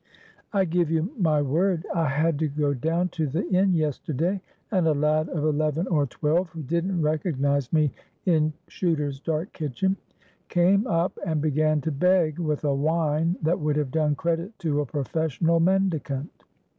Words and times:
I 0.51 0.65
give 0.65 0.89
you 0.89 1.11
my 1.15 1.43
word, 1.43 1.85
I 1.93 2.05
had 2.07 2.39
to 2.39 2.47
go 2.47 2.73
down 2.73 3.09
to 3.09 3.27
the 3.27 3.47
inn 3.49 3.75
yesterday, 3.75 4.41
and 4.71 4.87
a 4.87 4.93
lad 4.95 5.29
of 5.29 5.43
eleven 5.43 5.85
or 5.85 6.07
twelve, 6.07 6.49
who 6.49 6.63
didn't 6.63 7.03
recognize 7.03 7.71
me 7.71 7.91
in 8.25 8.51
Chuter's 8.67 9.19
dark 9.19 9.53
kitchen, 9.53 9.97
came 10.49 10.87
up 10.87 11.19
and 11.23 11.39
began 11.39 11.81
to 11.81 11.91
beg 11.91 12.39
with 12.39 12.63
a 12.63 12.73
whine 12.73 13.37
that 13.43 13.59
would 13.59 13.75
have 13.75 13.91
done 13.91 14.15
credit 14.15 14.57
to 14.57 14.81
a 14.81 14.87
professional 14.87 15.59
mendicant. 15.59 16.45